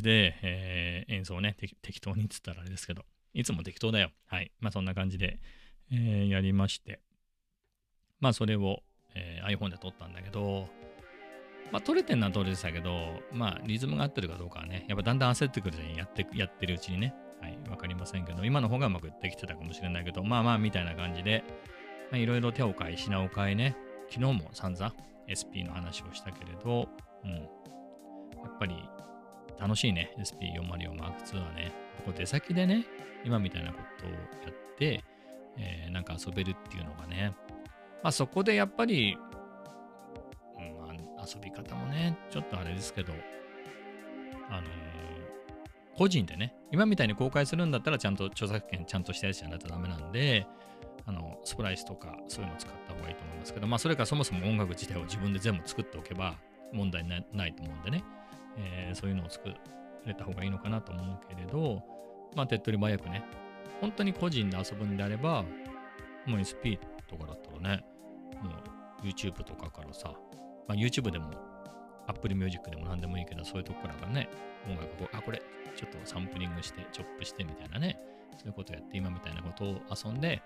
[0.00, 4.10] じで、えー演奏ね、適当にっつったらあれですけど、いつも適当だよ。
[4.26, 4.52] はい。
[4.60, 5.40] まあそんな感じで、
[5.92, 7.00] えーやりまして、
[8.20, 8.82] まあそれを、
[9.14, 10.68] えー iPhone で撮ったんだけど、
[11.72, 17.14] まあ撮れてんのは撮れてたけど、まあリズムが合ってるかどうかはね、やっぱだんだん焦ってくるじゃん、やってやってるうちにね。
[17.40, 17.58] はい。
[17.68, 21.44] わかりませんけど、今の方がうまくできてたかもしれないけど、まあまあみたいな感じで、
[22.10, 23.76] まあいろいろ手を変え、品を変えね、
[24.10, 24.94] 昨日も散々
[25.30, 26.88] SP の話をしたけれど、
[27.24, 27.30] うん。
[27.32, 28.74] やっぱり
[29.60, 31.72] 楽しいね、SP404M2 はね。
[31.98, 32.86] ここ出先でね、
[33.24, 34.16] 今みたいなことをや
[34.50, 35.04] って、
[35.58, 37.34] えーなんか遊べるっていうのがね。
[38.02, 39.18] まあそこでやっぱり、
[40.58, 43.12] うんまあ、遊び方もね、ちょっとあれですけど、
[44.48, 44.90] あのー
[46.00, 50.46] 個人でね、今みたいに公開するんだったらちゃんと著作権ちゃんとしたやつじゃないとダメなんで、
[51.04, 56.36] あの、スプライスとかそういうのを使った方がいいと思いますけど、まあそれかそもそも音楽自体を自分で全部作っておけば
[56.72, 58.02] 問題ないと思うんでね、
[58.58, 59.48] えーそういうのを作
[60.06, 61.82] れた方がいいのかなと思うけれど、
[62.34, 63.22] まあ手っ取り早くね、
[63.80, 65.44] 本当に個人で遊ぶんであれば、
[66.26, 67.84] もう SP とかだったらね、
[68.42, 68.50] も
[69.02, 70.12] う YouTube とかからさ、
[70.68, 71.30] まあ、YouTube でも
[72.06, 74.28] Apple Music でも何でもいいけど、そういうとこからがね、
[74.68, 75.42] 音楽を、あ、これ、
[75.76, 77.98] ちょっとサンプリングして、チョップしてみたいなね、
[78.36, 80.42] そういうことやって、今みたいなことを遊んで、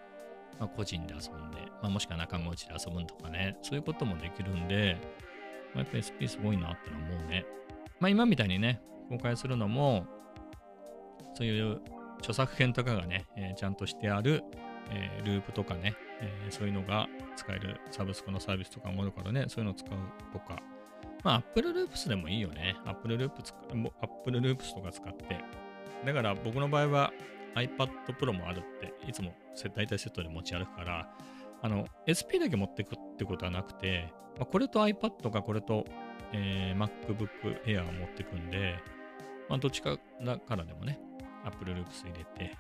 [0.59, 4.97] まあ、個人で遊んで、まあ、もしくは仲間内で遊ぶとかね、そういうこともできるんで、
[5.75, 7.45] まあ、やっぱ SP すごいなってのは思うね。
[8.01, 10.07] まあ、今みたいにね、公開するのも、
[11.35, 11.81] そういう
[12.19, 14.43] 著作権とかがね、えーちゃんとしてある、
[14.91, 19.91] えーループとかね、えーそういうのが使えるサブスクのサービスとかもあるからね、そういうのを使う
[20.33, 20.63] とか。
[21.23, 22.77] まあ、Apple Loops でもいいよね。
[22.85, 23.55] Apple Loops
[24.03, 25.41] Apple Loops とか使って。
[26.05, 27.13] だから僕の場合は
[27.55, 29.33] iPad Pro もあるって、いつも
[29.75, 31.09] 大体セットで持ち歩くから、
[31.63, 35.85] あの、SP だけ持ってくってことはなくて、まあ、これと iPad かこれと、
[36.33, 38.77] えー MacBook Air を持ってくんで、
[39.49, 40.99] まあ、どっちかだからでもね、
[41.45, 42.57] Apple Loops 入れて、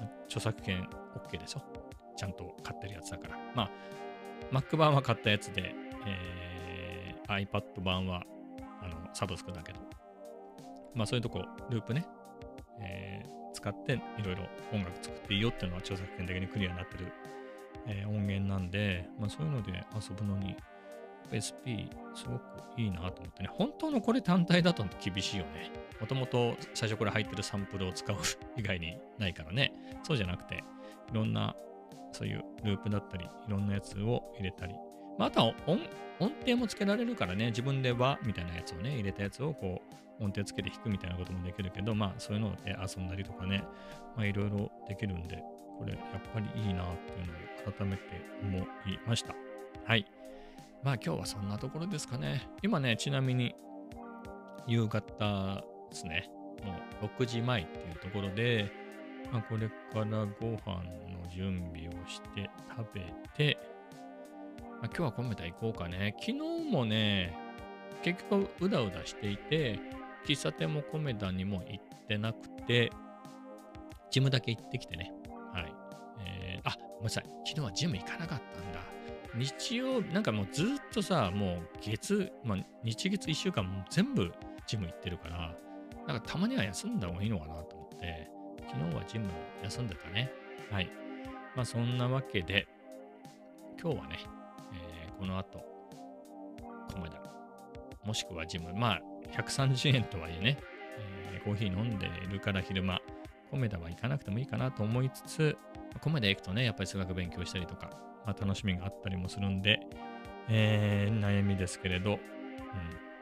[0.00, 1.62] ま著作権 OK でしょ？
[2.16, 3.38] ちゃんと買ってるやつだから。
[3.54, 3.70] まあ、
[4.52, 5.74] Mac 版は買ったやつで、
[6.06, 8.24] えー iPad 版は
[8.80, 9.80] あのサブスクだけど、
[10.94, 12.06] まあそういうとこ、ループね、
[12.80, 14.42] えー使っていろいろ
[14.72, 17.12] 音楽作っていいよっていうのは著作権的にクリアになってる、
[17.86, 20.56] えー音源なんで、まあそういうので遊ぶのに
[21.32, 25.70] SP すごくいいなと思ってね、本当のこれ単体だと厳しいよね。
[26.00, 28.16] もともと最初これ入ってるサンプルを使う
[28.56, 30.56] 以外にないからね、そうじゃなくて、
[31.10, 31.54] いろんな
[32.12, 34.74] そういうループだったり、いろんなやつを入れたり、
[35.18, 35.80] まあ、あとは音
[36.18, 39.82] 音程もつけられるからね、自分で和みたいなやつをね、入れたやつをこ
[40.20, 43.62] う音程つけて弾くみたいなこともできるけど、まあそういうので遊んだりとかね、
[44.16, 45.36] まあいろいろできるんで、
[45.78, 46.00] これやっ
[46.32, 48.02] ぱりいいなっていうのを改めて
[48.42, 48.64] 思い
[49.06, 49.34] ました。
[49.84, 50.06] はい。
[50.82, 52.48] まあ今日はそんなところですかね。
[52.62, 53.54] 今ね、ちなみに
[54.66, 56.30] 夕方ですね。
[56.64, 58.70] もう6時前っていうところで、
[59.32, 63.58] まあ、これからご飯の準備をして食べて、
[64.80, 66.14] まあ、今日はコメダ行こうかね。
[66.20, 66.34] 昨日
[66.70, 67.36] もね、
[68.02, 69.78] 結局うだうだしていて、
[70.26, 72.90] 喫茶店もコメダにも行ってなくて、
[74.10, 75.12] ジムだけ行ってきてね。
[75.52, 75.74] はい。
[76.24, 77.24] えー、あ、ごめんなさい。
[77.46, 78.80] 昨日はジム行かなかったんだ。
[79.36, 84.32] 日曜、なんかもうずっとさ、もう月、まあ、日月1週間も全部
[84.66, 85.54] ジム行ってるから、
[86.06, 88.30] なんかたまには休んだ方がいいのかなと思って、
[88.68, 89.28] 昨日はジム
[89.62, 90.30] 休んでたね。
[90.70, 90.90] はい。
[91.54, 92.66] まあそんなわけで、
[93.80, 94.18] 今日はね、
[94.72, 95.64] えーこの後、
[96.92, 97.20] コメダ、
[98.04, 100.58] もしくはジム、まあ130円とはいえね、
[101.32, 103.00] えーコーヒー飲んでるから昼間、
[103.50, 105.56] コメダは行かなくてもいいかなと思いつつ、
[106.00, 107.90] コメダ行くとね、やっぱり数学勉強したりとか、
[108.26, 109.80] まあ、楽しみがあったりもするんで、
[110.48, 112.18] えー悩みですけれど、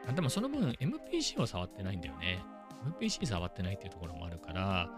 [0.07, 0.15] うん。
[0.15, 2.43] でもその分 MPC を触ってないんだよね。
[2.99, 4.89] MPC 触ってないっていうところもあるから、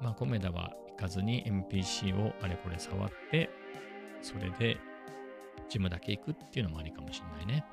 [0.00, 3.50] まあ、コメダは行かずに MPC をあれこれ触って、
[4.20, 4.78] それで
[5.68, 7.64] ジムだけ行くっていうのもありかもしれないね。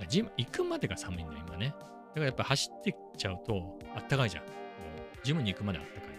[0.00, 1.66] うん、ジム行くまでが寒いんだよ、今ね。
[1.68, 4.44] だからやっぱ走ってっちゃうとあったかいじゃん。
[5.22, 6.10] ジムに行くまであったかい。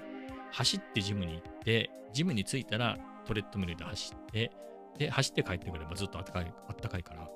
[0.52, 4.52] 走ってジムに行って、ジムに着いたらトレッドミルで走って、
[4.98, 7.30] で、走って帰ってくればずっとあったかいあったかいから、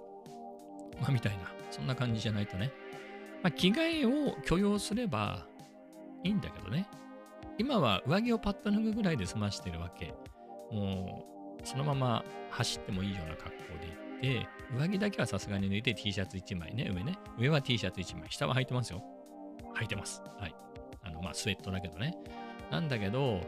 [1.02, 2.72] まあ、みたいな、そんな感じじゃないとね。
[3.44, 5.48] まあ、着替えを許容すれば
[6.24, 6.88] いいんだけどね。
[7.58, 10.14] 今は上着をパッと脱ぐぐらいで済ましてるわけ。
[10.72, 11.26] も
[11.64, 13.88] う、そのまま走ってもいいような格好で
[14.32, 14.48] 行って、
[14.78, 17.18] 上着だけはさすがに脱いで T シャツ1枚ね、上ね。
[17.38, 19.04] 上は T シャツ1枚、下は履いてますよ。
[19.76, 20.22] 履いてます。
[20.40, 20.56] はい。
[21.04, 22.14] あの、まあ、スウェットだけどね。
[22.70, 23.42] なんだけど、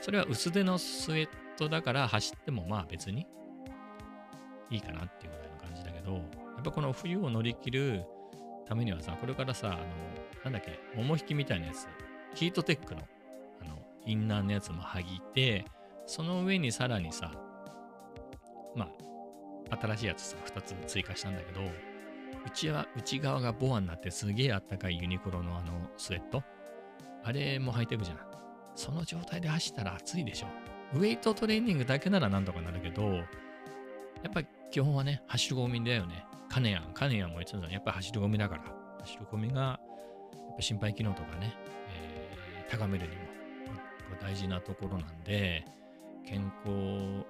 [0.00, 3.26] それは薄手のスウェットだから走ってもまあ別に
[4.70, 6.20] いいかなっていうぐらいの感じだけど、や
[6.60, 8.04] っぱこの冬を乗り切る
[8.66, 9.78] ためにはさ、これからさ、あの、
[10.44, 11.86] なんだっけ、桃引きみたいなやつ、
[12.34, 13.02] ヒートテックの、
[13.62, 15.64] あの、インナーのやつも剥ぎて、
[16.06, 17.32] その上にさらにさ、
[18.74, 18.88] ま
[19.70, 21.60] あ、新しいやつさ、2つ追加したんだけど、
[22.46, 26.42] 内は内側がボアになってすげえあったかいユニクロのあのスウェット？
[27.22, 28.18] あれも履いてくじゃん。
[28.74, 30.73] その状態で走ったら暑いでしょ。
[30.94, 33.22] ウェイトトレーニングだけならなんとかなるけど、や
[34.28, 36.24] っぱ基本はね、走る込みだよね。
[36.48, 38.62] カネヤン、カネヤンも言ってたのやっぱ走る込みだから。
[39.00, 39.78] 走る込みが、や
[40.52, 41.54] っぱ心肺機能とかね、
[41.90, 43.22] えー高めるにも
[44.20, 45.64] 大事なところなんで、
[46.26, 47.24] 健康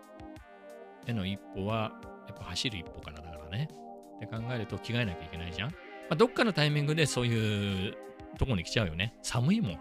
[1.07, 1.93] への一歩は、
[2.29, 3.69] やっぱ走る一歩からだからね。
[4.17, 5.71] って考えると着替えなきゃいけないじゃん。
[5.71, 5.77] ま
[6.11, 7.97] あ、どっかのタイミングでそういう
[8.39, 9.15] とこに来ちゃうよね。
[9.23, 9.79] 寒いもん。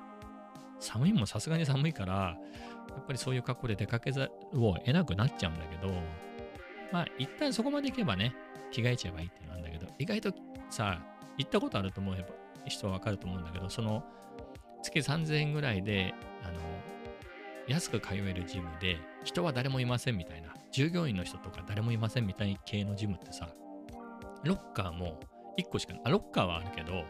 [0.79, 2.37] 寒いもんさすがに寒いから、
[2.95, 5.93] やっぱりそういう格好で出かけざるを得なくなっちゃうんだけど、
[6.91, 8.36] まあ一旦そこまで行けばね、
[8.71, 10.34] 着替えちゃえばいいっていうのなんだけど、意外と
[10.69, 11.01] さ、
[11.38, 12.27] 行ったことあると思えば
[12.65, 14.03] 人はわかると思うんだけど、その
[14.82, 16.60] 月3000円ぐらいで、あの、
[17.67, 23.49] 安く通えるジムで、人は誰もいませんみたいな、従業員の人とか誰もいませんみたいな系のジムってさ、
[24.43, 25.19] ロッカーも
[25.58, 25.93] 1個しか。
[26.03, 27.06] あ、ロッカーはあるけど、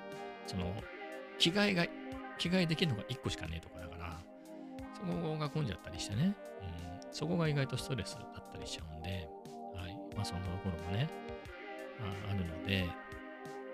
[0.46, 0.74] その、
[1.40, 1.88] 着替えが、
[2.38, 3.93] 着替えできるのが1個しかねえとこだから、
[5.38, 9.30] が混んじゃったりしてね、うん、そこが意外とストレスだったりしちゃうんで、
[9.76, 9.98] はい。
[10.16, 11.10] まあそんなところもね、
[12.28, 12.86] ああるので、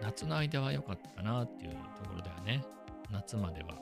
[0.01, 2.63] 夏の間は良かったなっていうところだよね。
[3.11, 3.77] 夏までは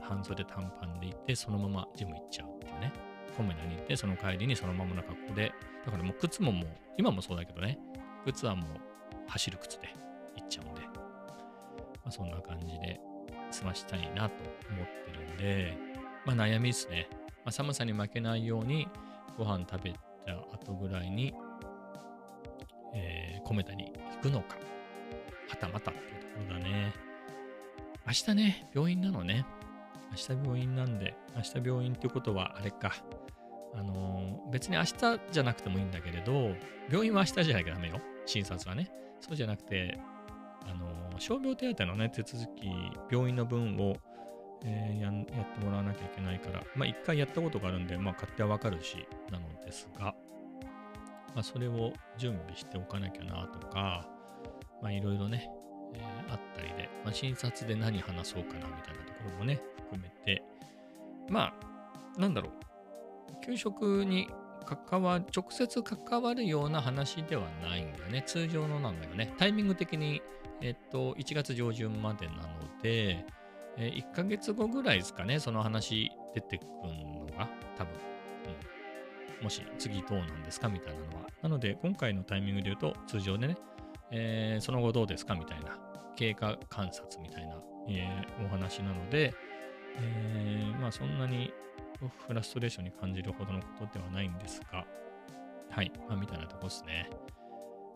[0.00, 2.92] 半袖短パンで行って、そのままジム行っちゃうっていうね。
[3.36, 5.52] コメダに行って、その帰りにそのままの格好で、
[5.84, 7.78] だからもう靴ももう、今もそうだけどね、
[8.24, 8.66] 靴はもう
[9.28, 9.88] 走る靴で
[10.36, 10.88] 行っちゃうんで、ま
[12.06, 12.98] あ、そんな感じで
[13.50, 14.34] 済ましたいなと
[14.70, 15.76] 思ってるんで、
[16.26, 17.08] まあ悩みですね。
[17.44, 18.88] まあ、寒さに負けないように
[19.38, 19.98] ご飯食べた
[20.52, 21.32] 後ぐらいに、
[22.94, 24.56] えー、コメダに行くのか、
[25.48, 26.92] はたまたっていうところだね。
[28.06, 29.46] 明日ね、病院なのね。
[30.10, 32.92] 明日病院なんで、明日病院ってことはあれか。
[33.74, 36.54] あのー別に明日じゃなくてもいいんだけれど、
[36.88, 38.00] 病院は明日じゃなきゃダメよ。
[38.24, 38.90] 診察はね。
[39.20, 39.98] そうじゃなくて、
[40.64, 42.68] あのー傷病手当のね、手続き、
[43.10, 43.96] 病院の分を、
[44.64, 50.14] えーややってもらわなきゃいけないから、まあ一回やったことがあるんで、まあ勝手はわかるし、なのですが、
[51.34, 54.08] まあそれを準備しておかなきゃなとか、
[54.82, 55.48] まあいろいろね、
[55.94, 60.42] えーあったりで、まあ診察で何話そうかなみたいなところもね、含めて、
[61.28, 61.52] ま
[62.16, 64.28] あ、なんだろう、給食に
[64.66, 68.24] 関わ直接関わるような話ではないんだよね。
[68.26, 69.32] 通常のなんだよね。
[69.38, 70.20] タイミング的に、
[70.60, 72.42] えっと、1月上旬までなの
[72.82, 73.24] で、
[73.78, 77.92] え1ヶ月後ぐらいですかね、その話出てくるのが、多分。
[79.38, 81.26] うん、もし次どうなんですかみたいなのは。
[81.42, 83.56] なので、今回のタイミングで言うと、通常でね、
[84.10, 85.78] えーその後どうですかみたいな、
[86.16, 89.34] 経過観察みたいなえーお話なので、
[89.98, 91.52] えーまあそんなに
[92.26, 94.84] フラストレーションに感じるほどのことではないんですが、
[95.70, 97.08] はい、まあみたいなとこですね。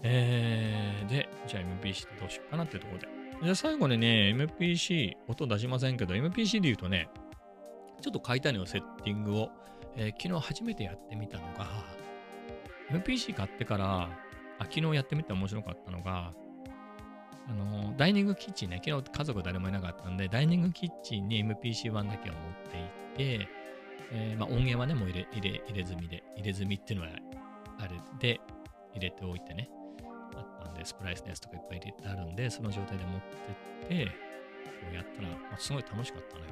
[0.02, 3.19] えー、で、じゃあ MPC どうしようかなっていうところで。
[3.42, 7.08] じゃ最後にね、MPC、音出しませんけど、MPC で言うとね、
[8.02, 9.50] ちょっと書いたいのよ、セッティングを。
[9.96, 11.66] えー昨日初めてやってみたのが、
[12.90, 14.08] MPC 買ってから、
[14.58, 16.32] あ昨日やってみて面白かったのが、
[17.48, 22.42] あのダイニングキッチンね、昨日家族誰もいなかったんで、ダイニングキッチンに MPC 版だけを持っ
[23.16, 23.48] ていって、
[24.12, 27.12] えーまあ、音源はね、もう入れ入れ入れ済みで、入れ済みっていうのは
[27.78, 28.40] あれで
[28.94, 29.70] 入れておいてね、
[30.60, 33.26] あったんで、スプライスのやつとかいっぱい入れてあるんで、その状態で持って
[33.86, 34.12] って、こ
[34.90, 36.50] うやったら、まあ、すごい楽しかったのよ。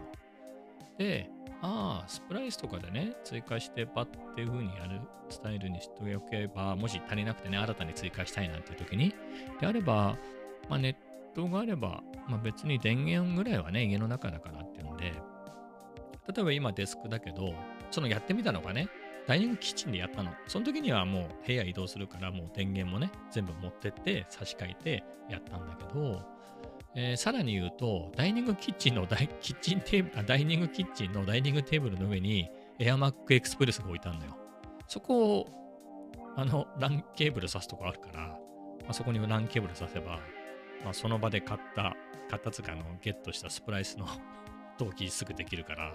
[0.99, 1.31] で、
[1.63, 9.15] ああ、スプライスとかでね、追加してパッっていう風にやるスタイルにしておけば、もし足りなくてね、新たに追加したいなっていう時に、
[9.61, 10.17] であれば、
[10.69, 10.95] まあ、ネッ
[11.35, 15.13] トがあれば、まあ、別に電源ぐらいはね、家の中だからっていうので、
[16.35, 17.55] 例えば今デスクだけど、
[17.91, 18.89] そのやってみたのがね、
[19.29, 20.33] ダイニングキッチンでやったの。
[20.47, 26.23] その時にはもう部屋移動するから、もう電源もね、全部持ってって差し替えてやったんだけど、
[26.95, 32.49] えーさらに言うと、ダイニングキッチンのダイキッチンテーブ、ダイニングキッチンのダイニングテーブルの上に
[32.79, 34.39] AirMac エクスプレスが置いてあるのよ。
[34.87, 35.47] そこを、
[36.35, 38.39] あの、LAN ケーブル挿すとこあるから、ま
[38.89, 40.21] あ、そこに LAN ケーブル挿せば、
[40.83, 41.95] まあ、その場で買った、
[42.31, 44.07] 買ったつか、の、ゲットしたスプライスの
[44.81, 45.95] 登記すぐできるから、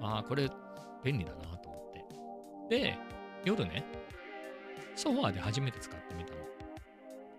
[0.00, 0.50] ああ、これ
[1.04, 1.67] 便利だなと。
[2.68, 2.96] で、
[3.44, 3.84] 夜ね、
[4.94, 6.48] ソファーで初めて使ってみたの。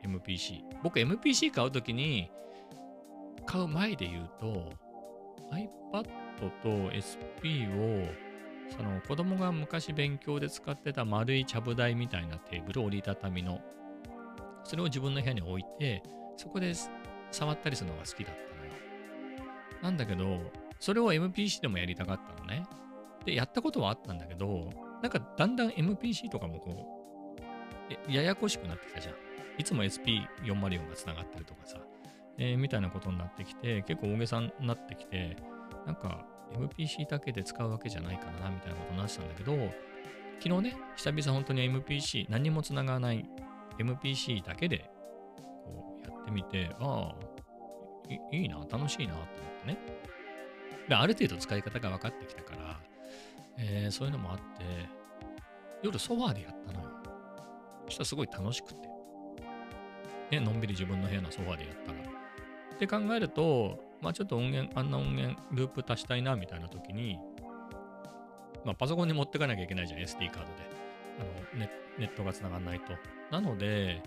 [0.03, 0.63] MPC。
[0.83, 2.31] 僕 MPC 買うときに、
[3.45, 4.71] 買う前で言うと、
[5.51, 6.03] iPad
[6.61, 8.07] と SP を、
[8.69, 13.59] その子供が昔勉強で使ってた丸いちゃぶ台みたいなテーブル、折りたたみの、
[14.63, 16.03] それを自分の部屋に置いて、
[16.37, 16.73] そこで
[17.31, 18.71] 触ったりするのが好きだったのよ。
[19.81, 20.39] なんだけど、
[20.79, 22.65] それを MPC でもやりたかったのね。
[23.25, 24.69] で、やったことはあったんだけど、
[25.01, 26.99] なんかだんだん MPC とかもこ
[28.07, 29.15] う、ややこしくなってきたじゃん。
[29.57, 31.79] いつも SP404 がつながってるとかさ、
[32.37, 35.37] えーみたいなことになってきて、結構大げさになってきて、
[35.85, 39.53] なんか MPC だけで使うわけじゃないかな、みたいなことになってたんだけど、
[40.41, 43.25] 昨日ね、久々本当に MPC、何もつながらない
[43.77, 44.89] MPC だけで
[45.65, 49.27] こうやってみて、ああ、いいいな、楽しいなと思っ
[49.65, 49.77] てね。
[50.87, 52.79] で、ある程度使い方が分かってきたから、
[53.59, 54.43] えーそういうのもあって、
[55.83, 56.89] 夜ソファーでやったのよ。
[57.85, 58.89] そしたらすごい楽しくて。
[60.31, 61.99] ね、のんびり自分の部屋のソファーでやったら。
[61.99, 67.19] って考えると、まあちょっと音源、あんな音源、ループ足したいなみたいな時に、
[68.63, 70.79] まあパソコンに持ってかなきゃいけないじゃん、SD カードで。
[71.19, 72.93] あのネネットが繋がんないと。
[73.31, 74.01] なので、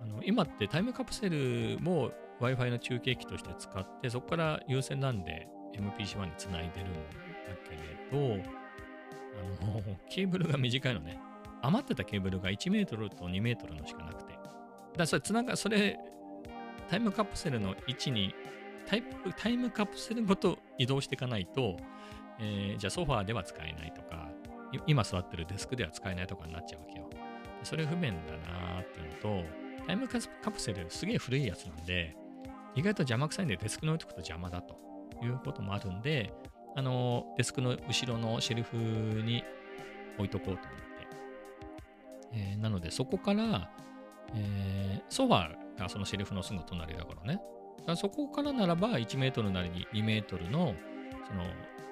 [0.00, 2.10] あの今ってタイムカプセルも
[2.40, 8.44] Wi-Fi の中継機として使って、そこから有線なんで MPC-1 につないでるんけれど、
[9.62, 11.20] あの、 ケーブルが短いのね。
[11.62, 14.32] 余ってたケーブルが1メートルと2メートルのしかなくて。
[14.34, 14.42] だか
[14.98, 15.98] らそれ、つなが、それ、
[16.88, 18.34] タイムカプセルの位置に
[18.86, 21.76] タイプ、タイムカプセルごと移動していかないと、
[22.38, 24.30] えーじゃあソファーでは使えないとか、
[24.86, 27.10] 今座ってるデスクでは使えないとかになっちゃうわけよ。
[27.62, 32.16] それ不便だなーっていうのと、タイムカカプセルすげえ古いやつなんで、
[32.74, 34.78] 意外と邪魔くさいんでデスクに置いとくと邪魔だと
[35.22, 36.32] いうこともあるんで、
[36.76, 39.42] あのデスクの後ろのシェルフに
[40.18, 40.76] 置いとこうと思って。
[42.32, 43.70] えーなので、そこから、
[44.34, 47.40] えーソファーがそのシェルフのすぐ隣だからね。
[47.86, 50.74] らそこからならば1メートルなりに2メートルの、
[51.26, 51.44] その、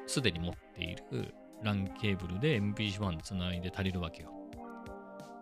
[0.06, 4.32] すでに持っている LAN ケーブルで MP1 でつないで足りるわけよ。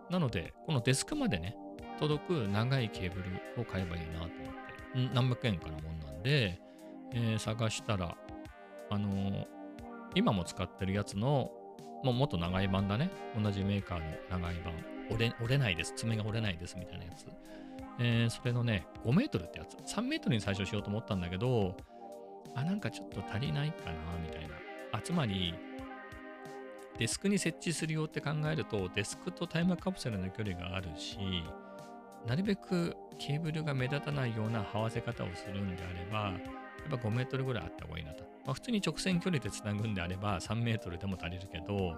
[0.09, 1.57] なので、このデスクまでね、
[1.99, 6.61] 届く長いケーブルを買えばいいなと思って、何百円かのもんなんで、
[7.13, 8.15] えー探したら、
[8.93, 9.47] あの
[10.13, 11.51] 今も使ってるやつの、
[12.03, 13.09] もうもっと長い版だね。
[13.41, 14.73] 同じメーカーの長い版。
[15.09, 15.93] 折れ折れないです。
[15.95, 17.25] 爪が折れないですみたいなやつ。
[17.99, 19.75] えーそれのね、5メートルってやつ。
[19.95, 21.75] 3メートルに最初しようと思ったんだけど、
[22.55, 24.55] あ、なんかちょっと足りないかな、みたいな。
[24.91, 25.55] あ、つまり、
[26.99, 31.17] デスクに設置するよって考えると、デスクとタイムカプセルの距離があるし、
[32.27, 36.33] なるべくケーブルが目立たないような這わせ方をするんであれば、
[36.89, 38.23] やっぱ5メートルぐらいあった方がいいなと。
[38.45, 41.95] まあ、普通に直線距離でつなぐんであれば3メートルでも足りるけど、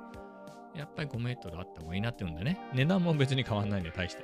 [0.76, 4.24] やっぱり5メートルあった方がいいなっていうんでね、値段も別に変わんないんで、対して。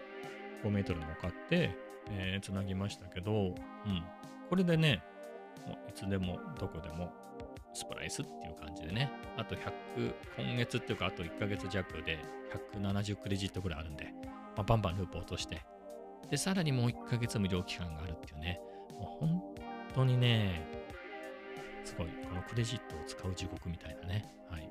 [0.64, 1.76] 5メートルのを買って、
[2.12, 3.54] えーつなぎましたけど、うん。
[4.50, 5.02] これでね、
[5.66, 7.12] もういつでもどこでも
[7.74, 12.20] スプライスっていう感じでね、あと100、今月っていうかあと1ヶ月弱で
[12.76, 14.14] 170クレジットぐらいあるんで、
[14.56, 15.62] まあ、バンバンループ落として、
[16.30, 18.60] で、さらにもう1ヶ月無料期間があるっていうね、
[19.00, 19.51] もう本
[19.96, 20.68] 当にね、
[21.84, 24.64] すごい、このクレジットを使う地獄みたいなね、はい。
[24.64, 24.70] いっ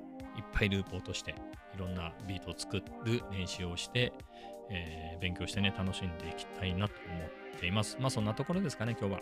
[0.51, 1.31] ぱいループを落として、
[1.75, 2.83] いろんなビートを作る
[3.31, 4.13] 練習をして、
[4.69, 7.97] えー勉強してね、楽しんでいきたいなと思っています。
[7.99, 9.21] まあそんなところですかね、今日は。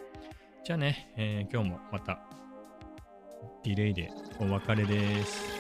[0.64, 2.20] じゃあね、えー今日もまた、
[3.64, 5.59] ディレイでお別れです。